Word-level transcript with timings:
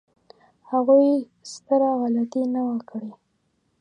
هغوی 0.71 1.09
ستره 1.51 1.89
غلطي 1.99 2.43
نه 2.53 2.61
وه 2.67 2.77
کړې. 2.89 3.11